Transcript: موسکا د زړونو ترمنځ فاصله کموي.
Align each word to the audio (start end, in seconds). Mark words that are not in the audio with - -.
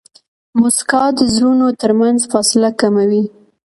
موسکا 0.59 1.03
د 1.17 1.19
زړونو 1.33 1.67
ترمنځ 1.81 2.19
فاصله 2.31 2.69
کموي. 2.81 3.23